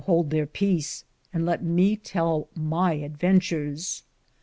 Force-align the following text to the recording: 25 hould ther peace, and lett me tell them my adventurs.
25 0.05 0.15
hould 0.23 0.31
ther 0.31 0.45
peace, 0.47 1.05
and 1.31 1.45
lett 1.45 1.61
me 1.63 1.95
tell 1.95 2.49
them 2.55 2.65
my 2.65 2.93
adventurs. 2.93 4.01